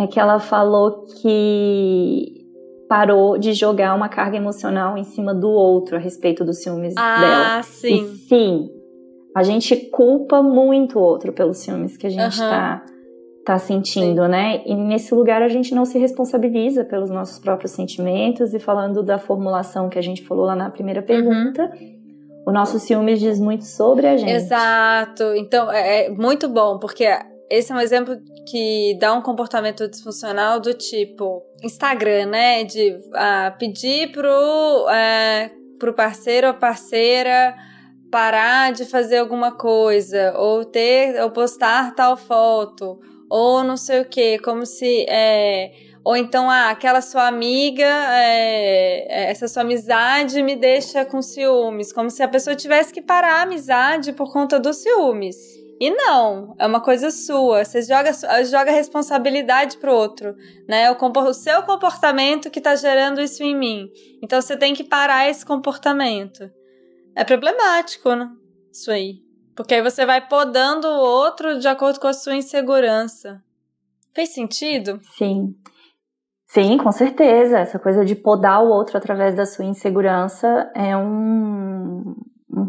[0.00, 2.41] é que ela falou que
[2.88, 7.20] parou de jogar uma carga emocional em cima do outro a respeito dos ciúmes ah,
[7.20, 7.58] dela.
[7.58, 7.94] Ah, sim.
[7.94, 8.70] E sim,
[9.34, 12.92] a gente culpa muito o outro pelos ciúmes que a gente está uhum
[13.44, 14.30] tá sentindo, Sim.
[14.30, 14.62] né?
[14.64, 19.18] E nesse lugar a gente não se responsabiliza pelos nossos próprios sentimentos e falando da
[19.18, 21.06] formulação que a gente falou lá na primeira uhum.
[21.06, 22.44] pergunta, uhum.
[22.46, 24.30] o nosso ciúme diz muito sobre a gente.
[24.30, 25.24] Exato.
[25.34, 27.04] Então é, é muito bom porque
[27.52, 28.16] esse é um exemplo
[28.48, 32.64] que dá um comportamento disfuncional do tipo Instagram, né?
[32.64, 37.54] De uh, pedir pro, uh, pro parceiro ou parceira
[38.10, 44.04] parar de fazer alguma coisa ou ter ou postar tal foto ou não sei o
[44.04, 45.06] que, como se.
[45.08, 45.72] É,
[46.04, 51.92] ou então, ah, aquela sua amiga, é, é, essa sua amizade me deixa com ciúmes,
[51.92, 55.61] como se a pessoa tivesse que parar a amizade por conta dos ciúmes.
[55.82, 57.64] E não, é uma coisa sua.
[57.64, 58.12] Você joga,
[58.44, 60.36] joga responsabilidade pro outro,
[60.68, 60.88] né?
[60.92, 63.90] O, o seu comportamento que tá gerando isso em mim.
[64.22, 66.48] Então você tem que parar esse comportamento.
[67.16, 68.30] É problemático, né?
[68.70, 69.22] Isso aí.
[69.56, 73.42] Porque aí você vai podando o outro de acordo com a sua insegurança.
[74.14, 75.00] Fez sentido?
[75.18, 75.52] Sim.
[76.46, 77.58] Sim, com certeza.
[77.58, 82.14] Essa coisa de podar o outro através da sua insegurança é um.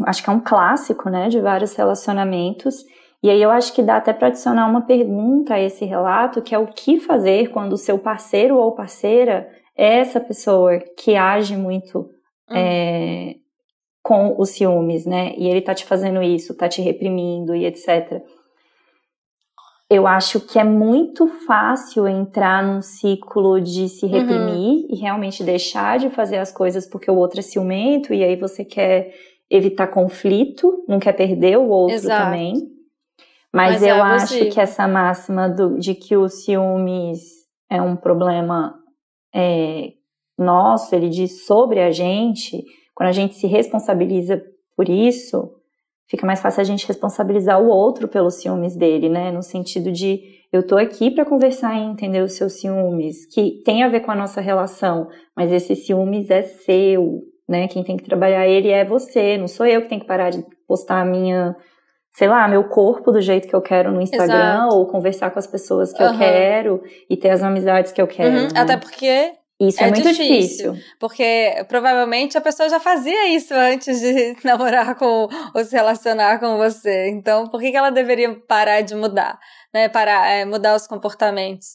[0.08, 2.84] Acho que é um clássico, né, de vários relacionamentos.
[3.24, 6.54] E aí eu acho que dá até para adicionar uma pergunta a esse relato, que
[6.54, 11.56] é o que fazer quando o seu parceiro ou parceira é essa pessoa que age
[11.56, 12.00] muito
[12.52, 12.56] hum.
[12.56, 13.36] é,
[14.04, 15.34] com os ciúmes, né?
[15.38, 18.22] E ele tá te fazendo isso, tá te reprimindo e etc.
[19.90, 24.12] Eu acho que é muito fácil entrar num ciclo de se uhum.
[24.12, 24.88] reprimir uhum.
[24.90, 28.66] e realmente deixar de fazer as coisas porque o outro é ciumento e aí você
[28.66, 29.14] quer
[29.50, 32.26] evitar conflito, não quer perder o outro Exato.
[32.26, 32.73] também.
[33.54, 37.22] Mas, Mas eu é acho que essa máxima do, de que o ciúmes
[37.70, 38.74] é um problema
[39.34, 39.94] é,
[40.38, 42.64] nosso, ele diz sobre a gente,
[42.96, 44.44] quando a gente se responsabiliza
[44.76, 45.52] por isso,
[46.10, 49.32] fica mais fácil a gente responsabilizar o outro pelos ciúmes dele, né?
[49.32, 53.84] No sentido de eu tô aqui para conversar e entender os seus ciúmes, que tem
[53.84, 57.68] a ver com a nossa relação, mas esse ciúmes é seu, né?
[57.68, 60.44] Quem tem que trabalhar ele é você, não sou eu que tenho que parar de
[60.68, 61.56] postar a minha,
[62.14, 64.76] sei lá, meu corpo do jeito que eu quero no Instagram Exato.
[64.76, 66.14] ou conversar com as pessoas que uhum.
[66.14, 68.36] eu quero e ter as amizades que eu quero.
[68.36, 68.44] Uhum.
[68.44, 68.50] Né?
[68.56, 73.54] Até porque isso é, é muito difícil, difícil, Porque provavelmente a pessoa já fazia isso
[73.54, 77.10] antes de namorar com ou se relacionar com você.
[77.10, 79.40] Então, por que, que ela deveria parar de mudar?
[79.74, 79.90] Né?
[79.90, 81.70] Parar, é, mudar os comportamentos.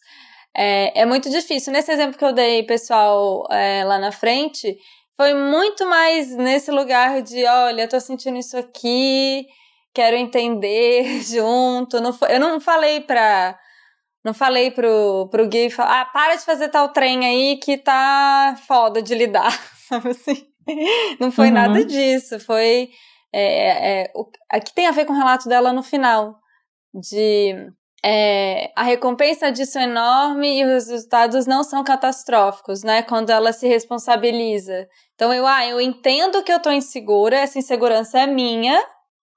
[0.57, 1.72] É, é muito difícil.
[1.72, 4.77] Nesse exemplo que eu dei, pessoal, é, lá na frente,
[5.16, 9.46] foi muito mais nesse lugar de: olha, eu tô sentindo isso aqui,
[9.99, 12.01] quero entender junto.
[12.01, 13.59] Não eu não falei pra
[14.25, 19.01] não falei pro, pro Gui, ah, para de fazer tal trem aí que tá foda
[19.01, 19.53] de lidar,
[19.89, 20.47] sabe assim?
[21.19, 21.55] Não foi uhum.
[21.55, 22.91] nada disso, foi...
[23.33, 26.37] É, é, o, aqui tem a ver com o relato dela no final,
[26.93, 27.55] de
[28.05, 33.03] é, a recompensa disso é enorme e os resultados não são catastróficos, né?
[33.03, 34.87] Quando ela se responsabiliza.
[35.15, 38.83] Então eu, ah, eu entendo que eu tô insegura, essa insegurança é minha,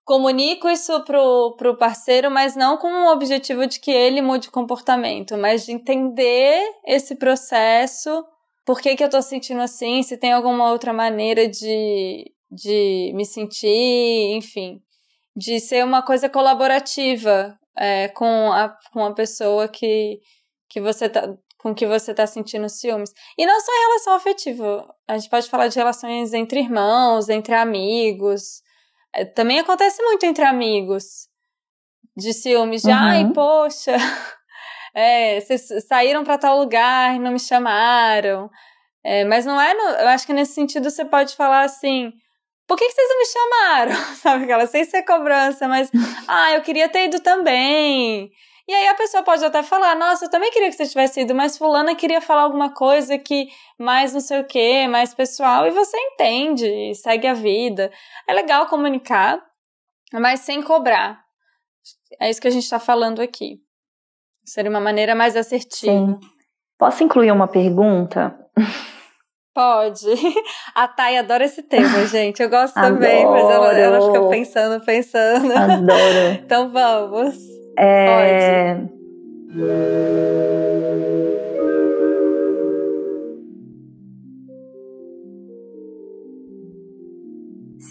[0.03, 5.37] comunico isso pro, pro parceiro, mas não com o objetivo de que ele mude comportamento,
[5.37, 8.25] mas de entender esse processo,
[8.65, 13.25] por que, que eu tô sentindo assim, se tem alguma outra maneira de, de me
[13.25, 14.81] sentir, enfim,
[15.35, 20.19] de ser uma coisa colaborativa é, com, a, com a pessoa que,
[20.69, 23.13] que você tá, com que você está sentindo ciúmes.
[23.37, 24.95] E não só em relação afetiva.
[25.07, 28.61] A gente pode falar de relações entre irmãos, entre amigos,
[29.35, 31.29] também acontece muito entre amigos.
[32.15, 32.95] De ciúmes, de uhum.
[32.95, 33.95] ai, poxa,
[34.93, 38.49] é, vocês saíram para tal lugar e não me chamaram.
[39.03, 42.11] É, mas não é, no, eu acho que nesse sentido você pode falar assim,
[42.67, 43.95] por que, que vocês não me chamaram?
[44.15, 45.89] Sabe aquela, sem ser cobrança, mas,
[46.27, 48.31] ah, eu queria ter ido também.
[48.67, 51.33] E aí a pessoa pode até falar, nossa, eu também queria que você tivesse ido,
[51.33, 53.47] mas fulana queria falar alguma coisa que
[53.77, 57.91] mais não sei o que, mais pessoal, e você entende, segue a vida.
[58.27, 59.41] É legal comunicar,
[60.13, 61.19] mas sem cobrar.
[62.19, 63.59] É isso que a gente está falando aqui.
[64.45, 65.91] Seria uma maneira mais assertiva.
[65.91, 66.19] Sim.
[66.77, 68.35] Posso incluir uma pergunta?
[69.53, 70.05] Pode.
[70.73, 72.41] A Thay adora esse tema, gente.
[72.41, 72.95] Eu gosto Adoro.
[72.95, 75.51] também, mas ela, ela fica pensando, pensando.
[75.51, 76.31] Adoro.
[76.43, 77.35] então vamos.
[77.77, 78.75] É...
[78.75, 79.01] Pode.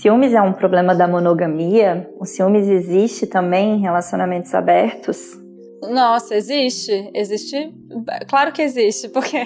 [0.01, 2.09] ciúmes é um problema da monogamia?
[2.19, 5.39] O ciúmes existe também em relacionamentos abertos?
[5.83, 7.11] Nossa, existe.
[7.15, 7.75] Existe.
[8.29, 9.37] Claro que existe, porque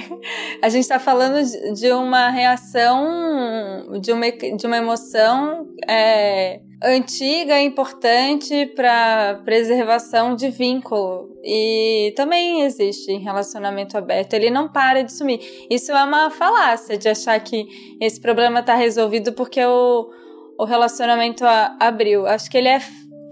[0.62, 1.44] a gente está falando
[1.74, 11.30] de uma reação, de uma, de uma emoção é, antiga importante para preservação de vínculo.
[11.42, 14.34] E também existe em relacionamento aberto.
[14.34, 15.40] Ele não para de sumir.
[15.70, 17.66] Isso é uma falácia de achar que
[18.00, 20.10] esse problema está resolvido porque o,
[20.58, 22.26] o relacionamento a, abriu.
[22.26, 22.80] Acho que ele é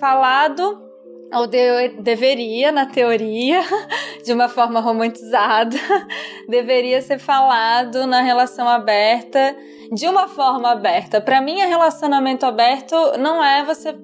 [0.00, 0.91] falado
[1.32, 3.60] ou de, deveria, na teoria,
[4.24, 5.76] de uma forma romantizada,
[6.48, 9.56] deveria ser falado na relação aberta,
[9.92, 11.20] de uma forma aberta.
[11.20, 13.94] Para mim, relacionamento aberto não é você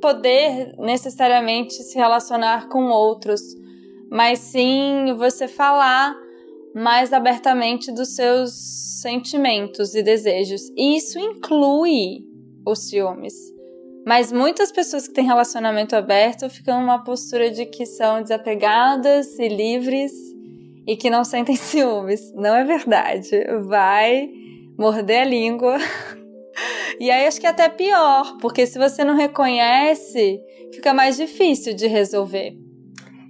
[0.00, 3.40] poder necessariamente se relacionar com outros,
[4.10, 6.14] mas sim você falar
[6.74, 8.52] mais abertamente dos seus
[9.00, 10.62] sentimentos e desejos.
[10.76, 12.24] E isso inclui
[12.66, 13.55] os ciúmes.
[14.06, 19.48] Mas muitas pessoas que têm relacionamento aberto ficam numa postura de que são desapegadas e
[19.48, 20.12] livres
[20.86, 22.32] e que não sentem ciúmes.
[22.32, 23.44] Não é verdade.
[23.64, 24.30] Vai
[24.78, 25.76] morder a língua.
[26.98, 30.40] E aí acho que é até pior, porque se você não reconhece,
[30.72, 32.56] fica mais difícil de resolver.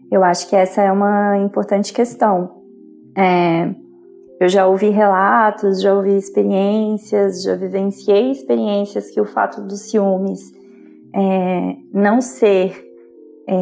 [0.08, 2.62] Eu acho que essa é uma importante questão.
[3.18, 3.68] É,
[4.38, 10.55] eu já ouvi relatos, já ouvi experiências, já vivenciei experiências que o fato dos ciúmes
[11.16, 12.84] é, não ser
[13.48, 13.54] é,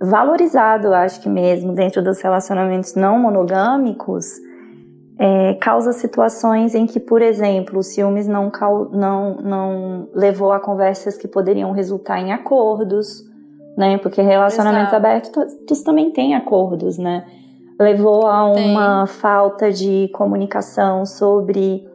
[0.00, 4.26] valorizado, acho que mesmo, dentro dos relacionamentos não monogâmicos,
[5.18, 8.50] é, causa situações em que, por exemplo, o ciúmes não,
[8.90, 13.22] não, não levou a conversas que poderiam resultar em acordos,
[13.76, 13.98] né?
[13.98, 15.06] Porque relacionamentos Exato.
[15.06, 17.24] abertos também têm acordos, né?
[17.78, 19.14] Levou a uma Tem.
[19.14, 21.86] falta de comunicação sobre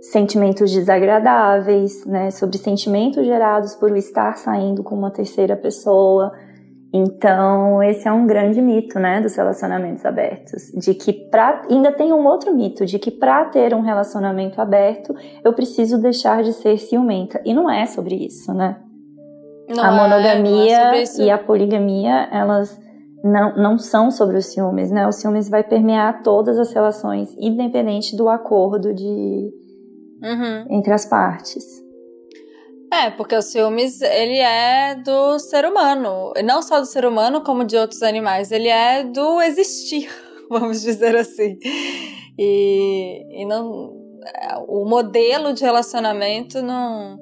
[0.00, 6.32] sentimentos desagradáveis, né, sobre sentimentos gerados por estar saindo com uma terceira pessoa.
[6.92, 12.12] Então, esse é um grande mito, né, dos relacionamentos abertos, de que para ainda tem
[12.12, 16.78] um outro mito de que para ter um relacionamento aberto, eu preciso deixar de ser
[16.78, 17.40] ciumenta.
[17.44, 18.76] E não é sobre isso, né?
[19.68, 22.76] Não a é, monogamia é, é e a poligamia, elas
[23.22, 25.06] não, não são sobre os ciúmes, né?
[25.06, 29.52] O ciúmes vai permear todas as relações, independente do acordo de,
[30.22, 30.66] uhum.
[30.70, 31.64] entre as partes.
[32.92, 36.32] É, porque o ciúmes, ele é do ser humano.
[36.44, 38.50] Não só do ser humano, como de outros animais.
[38.50, 40.08] Ele é do existir,
[40.50, 41.56] vamos dizer assim.
[42.36, 43.92] E, e não,
[44.66, 47.16] o modelo de relacionamento não,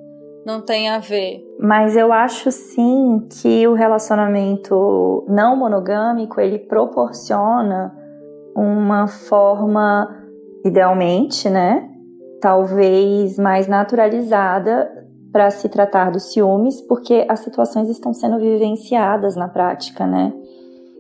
[0.47, 1.45] não tem a ver.
[1.61, 7.95] Mas eu acho sim que o relacionamento não monogâmico, ele proporciona
[8.57, 10.09] uma forma,
[10.65, 11.89] idealmente, né?
[12.41, 14.91] Talvez mais naturalizada
[15.33, 20.33] para se tratar dos ciúmes, porque as situações estão sendo vivenciadas na prática, né?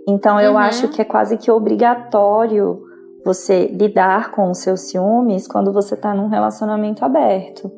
[0.07, 0.59] Então eu uhum.
[0.59, 2.83] acho que é quase que obrigatório
[3.25, 7.71] você lidar com os seus ciúmes quando você está num relacionamento aberto.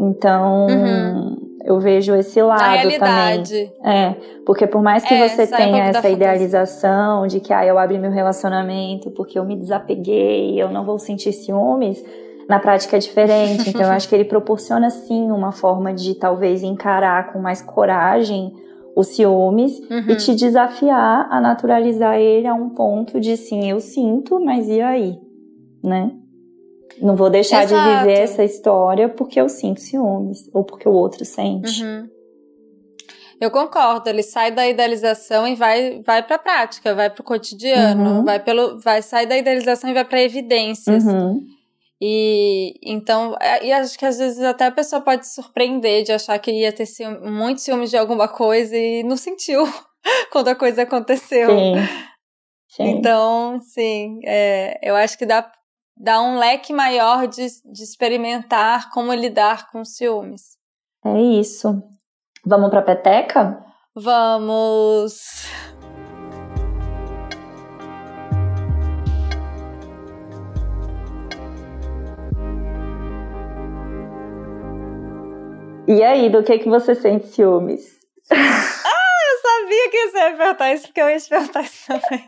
[0.00, 1.36] Então, uhum.
[1.62, 3.70] eu vejo esse lado também.
[3.84, 7.98] É, porque por mais que é, você tenha essa idealização de que ah, eu abri
[7.98, 12.02] meu relacionamento porque eu me desapeguei, eu não vou sentir ciúmes,
[12.50, 13.70] na prática é diferente.
[13.70, 18.52] Então, eu acho que ele proporciona sim uma forma de talvez encarar com mais coragem
[18.96, 20.10] os ciúmes uhum.
[20.10, 24.80] e te desafiar a naturalizar ele a um ponto de sim, eu sinto, mas e
[24.80, 25.16] aí?
[25.82, 26.10] Né?
[27.00, 27.88] Não vou deixar Exato.
[27.88, 31.84] de viver essa história porque eu sinto ciúmes ou porque o outro sente.
[31.84, 32.08] Uhum.
[33.40, 37.24] Eu concordo, ele sai da idealização e vai, vai para a prática, vai para o
[37.24, 38.24] cotidiano, uhum.
[38.24, 41.04] vai pelo, vai sair da idealização e vai para evidências.
[41.04, 41.46] Uhum.
[42.00, 46.12] E então, é, e acho que às vezes até a pessoa pode se surpreender de
[46.12, 49.64] achar que ia ter ciúme, muito ciúmes de alguma coisa e não sentiu
[50.32, 51.50] quando a coisa aconteceu.
[51.50, 51.74] Sim.
[52.68, 52.82] sim.
[52.84, 55.52] Então, sim, é, eu acho que dá,
[55.94, 60.56] dá um leque maior de, de experimentar como lidar com ciúmes.
[61.04, 61.82] É isso.
[62.46, 63.62] Vamos pra peteca?
[63.94, 65.44] Vamos!
[75.90, 77.98] E aí, do que que você sente ciúmes?
[78.30, 82.24] ah, eu sabia que você ia perguntar isso, porque eu ia te perguntar isso também.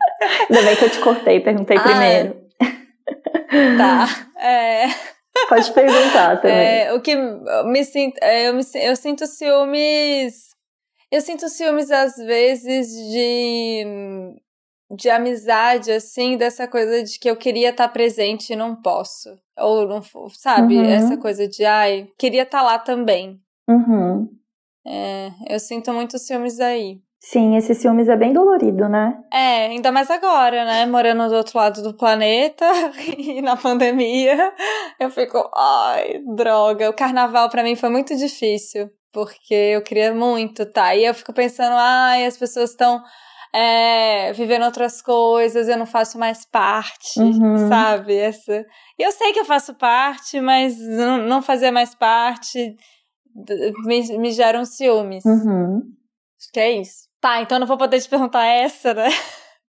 [0.49, 2.43] Ainda bem que eu te cortei, perguntei ah, primeiro.
[2.59, 3.77] É.
[3.77, 4.07] Tá.
[4.45, 4.87] É...
[5.47, 6.57] Pode perguntar também.
[6.57, 10.49] É, o que me sinto, é, eu, me, eu sinto ciúmes.
[11.09, 13.85] Eu sinto ciúmes às vezes de
[14.91, 19.29] de amizade, assim, dessa coisa de que eu queria estar presente e não posso.
[19.57, 20.77] Ou não, sabe?
[20.77, 20.85] Uhum.
[20.85, 24.29] Essa coisa de, ai, queria estar lá também Uhum.
[24.85, 27.01] É, eu sinto muitos ciúmes aí.
[27.25, 29.17] Sim, esse ciúmes é bem dolorido, né?
[29.31, 30.85] É, ainda mais agora, né?
[30.85, 32.65] Morando do outro lado do planeta
[33.17, 34.53] e na pandemia,
[34.99, 36.89] eu fico, ai, droga.
[36.89, 40.93] O carnaval para mim foi muito difícil, porque eu queria muito, tá?
[40.95, 43.01] E eu fico pensando, ai, as pessoas estão
[43.55, 47.69] é, vivendo outras coisas, eu não faço mais parte, uhum.
[47.69, 48.17] sabe?
[48.17, 48.65] Essa...
[48.99, 52.75] E eu sei que eu faço parte, mas não fazer mais parte
[53.85, 55.25] me, me geram ciúmes.
[55.25, 55.81] Uhum.
[56.39, 57.07] Acho que é isso.
[57.21, 59.07] Tá, então não vou poder te perguntar essa, né?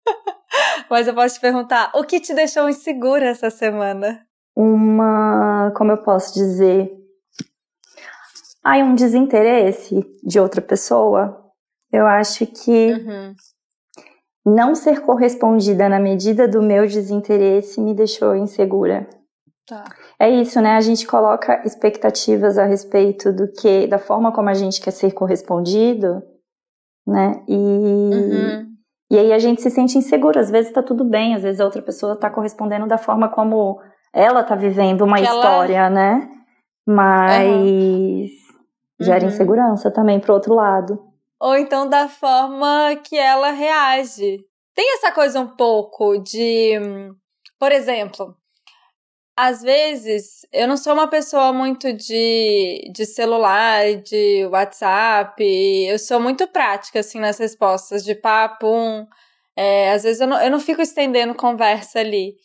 [0.90, 4.26] Mas eu posso te perguntar, o que te deixou insegura essa semana?
[4.56, 6.90] Uma, como eu posso dizer?
[8.64, 11.44] Ai, um desinteresse de outra pessoa.
[11.92, 13.34] Eu acho que uhum.
[14.44, 19.08] não ser correspondida na medida do meu desinteresse me deixou insegura.
[19.66, 19.84] Tá.
[20.18, 20.76] É isso, né?
[20.76, 25.12] A gente coloca expectativas a respeito do que, da forma como a gente quer ser
[25.12, 26.22] correspondido
[27.06, 27.42] né?
[27.46, 28.66] E, uhum.
[29.10, 30.40] e aí a gente se sente inseguro.
[30.40, 33.80] Às vezes tá tudo bem, às vezes a outra pessoa tá correspondendo da forma como
[34.12, 35.90] ela tá vivendo uma que história, ela...
[35.90, 36.28] né?
[36.86, 39.00] Mas uhum.
[39.00, 39.30] gera uhum.
[39.30, 41.00] insegurança também pro outro lado.
[41.40, 44.44] Ou então da forma que ela reage.
[44.74, 46.72] Tem essa coisa um pouco de.
[47.58, 48.36] Por exemplo,
[49.36, 55.42] às vezes, eu não sou uma pessoa muito de, de celular, de WhatsApp.
[55.44, 59.06] Eu sou muito prática, assim, nas respostas, de papo.
[59.56, 62.36] É, às vezes eu não, eu não fico estendendo conversa ali.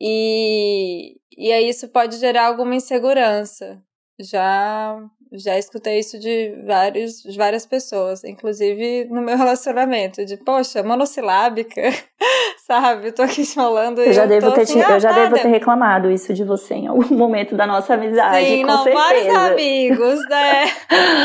[0.00, 3.82] E, e aí isso pode gerar alguma insegurança.
[4.20, 4.98] Já
[5.38, 11.82] já escutei isso de, vários, de várias pessoas, inclusive no meu relacionamento, de poxa, monossilábica,
[12.66, 13.08] sabe?
[13.08, 16.10] Eu tô aqui falando eu já eu devo ter assim, eu já devo ter reclamado
[16.10, 18.46] isso de você em algum momento da nossa amizade.
[18.46, 19.04] Sim, com não, certeza.
[19.04, 20.64] vários amigos, né?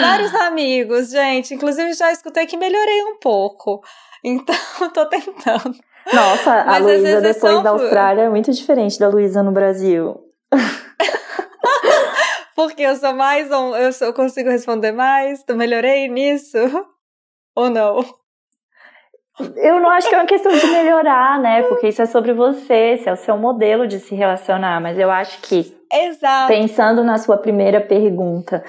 [0.01, 1.53] vários amigos, gente.
[1.53, 3.81] Inclusive já escutei que melhorei um pouco.
[4.23, 4.55] Então,
[4.93, 5.75] tô tentando.
[6.13, 10.19] Nossa, a Luísa depois da Austrália é muito diferente da Luísa no Brasil.
[12.55, 15.43] Porque eu sou mais um, eu, sou, eu consigo responder mais?
[15.43, 16.57] Tu melhorei nisso?
[17.55, 18.03] Ou não?
[19.55, 21.63] Eu não acho que é uma questão de melhorar, né?
[21.63, 24.79] Porque isso é sobre você, esse é o seu modelo de se relacionar.
[24.81, 26.47] Mas eu acho que, Exato.
[26.47, 28.63] pensando na sua primeira pergunta,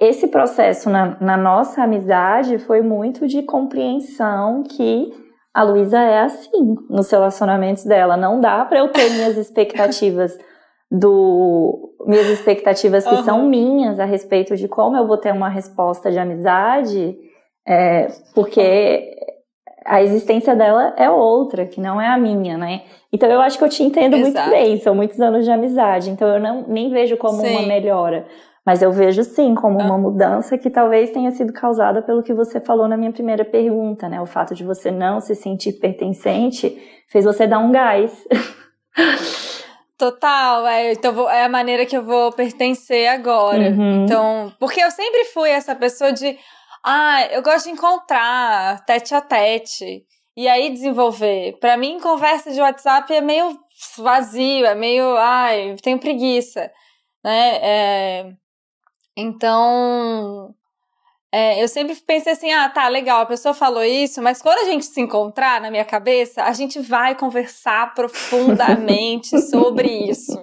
[0.00, 5.12] esse processo na, na nossa amizade foi muito de compreensão que
[5.54, 8.16] a Luísa é assim nos relacionamentos dela.
[8.16, 10.36] Não dá para eu ter minhas expectativas
[10.90, 13.22] do minhas expectativas que uhum.
[13.22, 17.16] são minhas a respeito de como eu vou ter uma resposta de amizade,
[17.66, 19.16] é, porque
[19.84, 22.82] a existência dela é outra, que não é a minha, né?
[23.12, 24.48] Então eu acho que eu te entendo Exato.
[24.48, 27.50] muito bem, são muitos anos de amizade, então eu não, nem vejo como sim.
[27.50, 28.26] uma melhora.
[28.64, 32.60] Mas eu vejo sim como uma mudança que talvez tenha sido causada pelo que você
[32.60, 34.20] falou na minha primeira pergunta, né?
[34.20, 36.78] O fato de você não se sentir pertencente
[37.08, 38.12] fez você dar um gás.
[40.02, 43.70] Total, é, então vou, é a maneira que eu vou pertencer agora.
[43.70, 44.02] Uhum.
[44.02, 46.36] Então, porque eu sempre fui essa pessoa de,
[46.84, 50.04] ah, eu gosto de encontrar tete a tete
[50.36, 51.56] e aí desenvolver.
[51.60, 53.56] Para mim, conversa de WhatsApp é meio
[53.96, 56.68] vazio, é meio, ai, tenho preguiça,
[57.22, 57.58] né?
[57.62, 58.32] É,
[59.16, 60.52] então,
[61.34, 64.70] é, eu sempre pensei assim, ah, tá, legal, a pessoa falou isso, mas quando a
[64.70, 70.38] gente se encontrar na minha cabeça, a gente vai conversar profundamente sobre isso.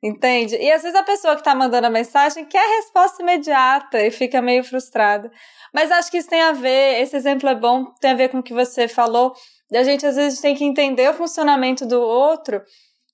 [0.00, 0.56] Entende?
[0.56, 4.40] E às vezes a pessoa que tá mandando a mensagem quer resposta imediata e fica
[4.40, 5.30] meio frustrada.
[5.74, 8.38] Mas acho que isso tem a ver, esse exemplo é bom, tem a ver com
[8.38, 9.34] o que você falou.
[9.74, 12.62] A gente às vezes tem que entender o funcionamento do outro,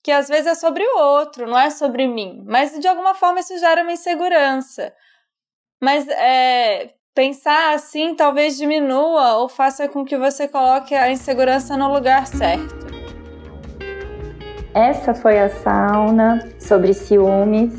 [0.03, 2.43] que às vezes é sobre o outro, não é sobre mim.
[2.45, 4.93] Mas de alguma forma isso gera uma insegurança.
[5.81, 11.91] Mas é, Pensar assim talvez diminua ou faça com que você coloque a insegurança no
[11.91, 12.75] lugar certo.
[14.71, 17.73] Essa foi a sauna sobre ciúmes,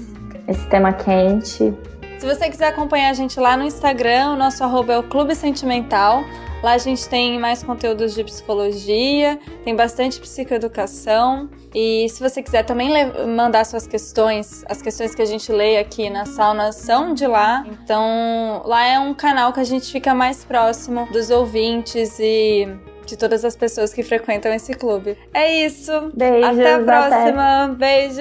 [0.49, 1.73] esse tema quente.
[2.19, 5.37] Se você quiser acompanhar a gente lá no Instagram, o nosso arroba é o Clube
[5.37, 6.25] Sentimental.
[6.63, 11.49] Lá a gente tem mais conteúdos de psicologia, tem bastante psicoeducação.
[11.75, 12.91] E se você quiser também
[13.27, 17.65] mandar suas questões, as questões que a gente lê aqui na sauna são de lá.
[17.85, 22.69] Então, lá é um canal que a gente fica mais próximo dos ouvintes e
[23.07, 25.17] de todas as pessoas que frequentam esse clube.
[25.33, 26.13] É isso.
[26.15, 26.59] Beijos.
[26.59, 27.65] Até a próxima.
[27.65, 27.75] Até.
[27.75, 28.21] Beijo.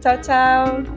[0.00, 0.94] Tchau, tchau.